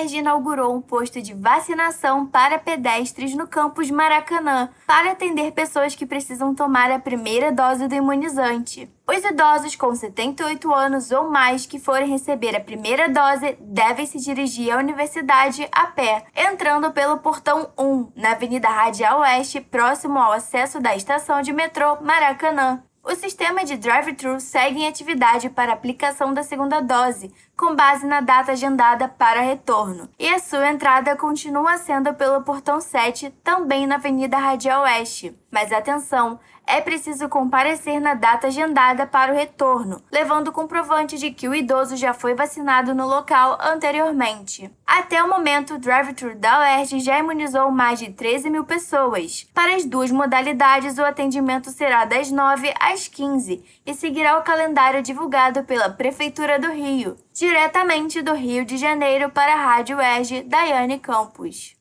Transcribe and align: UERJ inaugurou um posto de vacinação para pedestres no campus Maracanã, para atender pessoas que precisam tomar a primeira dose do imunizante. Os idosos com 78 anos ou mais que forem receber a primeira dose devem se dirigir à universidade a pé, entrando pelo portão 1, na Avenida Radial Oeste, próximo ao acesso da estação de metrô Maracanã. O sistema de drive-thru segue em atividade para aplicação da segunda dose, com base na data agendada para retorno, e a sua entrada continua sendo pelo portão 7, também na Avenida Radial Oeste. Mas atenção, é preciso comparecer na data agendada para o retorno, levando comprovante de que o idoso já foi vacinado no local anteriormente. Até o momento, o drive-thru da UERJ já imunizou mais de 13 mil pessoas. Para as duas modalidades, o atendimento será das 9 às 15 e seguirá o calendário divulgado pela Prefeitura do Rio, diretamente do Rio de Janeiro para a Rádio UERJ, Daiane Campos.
UERJ 0.00 0.18
inaugurou 0.18 0.74
um 0.74 0.80
posto 0.80 1.20
de 1.20 1.34
vacinação 1.34 2.26
para 2.26 2.58
pedestres 2.58 3.34
no 3.34 3.46
campus 3.46 3.90
Maracanã, 3.90 4.70
para 4.86 5.12
atender 5.12 5.52
pessoas 5.52 5.94
que 5.94 6.06
precisam 6.06 6.54
tomar 6.54 6.90
a 6.90 6.98
primeira 6.98 7.52
dose 7.52 7.86
do 7.86 7.94
imunizante. 7.94 8.90
Os 9.06 9.22
idosos 9.24 9.76
com 9.76 9.94
78 9.94 10.72
anos 10.72 11.10
ou 11.10 11.28
mais 11.28 11.66
que 11.66 11.78
forem 11.78 12.08
receber 12.08 12.56
a 12.56 12.60
primeira 12.60 13.08
dose 13.08 13.58
devem 13.60 14.06
se 14.06 14.18
dirigir 14.18 14.72
à 14.72 14.78
universidade 14.78 15.68
a 15.70 15.88
pé, 15.88 16.24
entrando 16.34 16.90
pelo 16.92 17.18
portão 17.18 17.70
1, 17.78 18.12
na 18.16 18.32
Avenida 18.32 18.68
Radial 18.68 19.20
Oeste, 19.20 19.60
próximo 19.60 20.18
ao 20.18 20.32
acesso 20.32 20.80
da 20.80 20.96
estação 20.96 21.42
de 21.42 21.52
metrô 21.52 22.00
Maracanã. 22.00 22.82
O 23.02 23.14
sistema 23.14 23.64
de 23.64 23.78
drive-thru 23.78 24.38
segue 24.38 24.80
em 24.80 24.86
atividade 24.86 25.48
para 25.48 25.72
aplicação 25.72 26.34
da 26.34 26.42
segunda 26.42 26.80
dose, 26.80 27.32
com 27.56 27.74
base 27.74 28.06
na 28.06 28.20
data 28.20 28.52
agendada 28.52 29.08
para 29.08 29.40
retorno, 29.40 30.10
e 30.18 30.28
a 30.28 30.38
sua 30.38 30.68
entrada 30.68 31.16
continua 31.16 31.78
sendo 31.78 32.12
pelo 32.12 32.42
portão 32.42 32.78
7, 32.78 33.30
também 33.42 33.86
na 33.86 33.94
Avenida 33.94 34.36
Radial 34.36 34.82
Oeste. 34.82 35.34
Mas 35.50 35.72
atenção, 35.72 36.38
é 36.70 36.80
preciso 36.80 37.28
comparecer 37.28 38.00
na 38.00 38.14
data 38.14 38.46
agendada 38.46 39.06
para 39.06 39.32
o 39.32 39.36
retorno, 39.36 40.02
levando 40.10 40.52
comprovante 40.52 41.18
de 41.18 41.30
que 41.30 41.48
o 41.48 41.54
idoso 41.54 41.96
já 41.96 42.14
foi 42.14 42.34
vacinado 42.34 42.94
no 42.94 43.06
local 43.06 43.58
anteriormente. 43.60 44.70
Até 44.86 45.22
o 45.22 45.28
momento, 45.28 45.74
o 45.74 45.78
drive-thru 45.78 46.34
da 46.36 46.60
UERJ 46.60 47.00
já 47.00 47.18
imunizou 47.18 47.70
mais 47.70 47.98
de 47.98 48.10
13 48.10 48.50
mil 48.50 48.64
pessoas. 48.64 49.48
Para 49.54 49.74
as 49.74 49.84
duas 49.84 50.10
modalidades, 50.10 50.98
o 50.98 51.04
atendimento 51.04 51.70
será 51.70 52.04
das 52.04 52.30
9 52.30 52.72
às 52.78 53.08
15 53.08 53.64
e 53.84 53.94
seguirá 53.94 54.38
o 54.38 54.42
calendário 54.42 55.02
divulgado 55.02 55.64
pela 55.64 55.90
Prefeitura 55.90 56.58
do 56.58 56.70
Rio, 56.70 57.16
diretamente 57.32 58.22
do 58.22 58.34
Rio 58.34 58.64
de 58.64 58.76
Janeiro 58.76 59.30
para 59.30 59.54
a 59.54 59.64
Rádio 59.64 59.96
UERJ, 59.96 60.42
Daiane 60.42 60.98
Campos. 60.98 61.79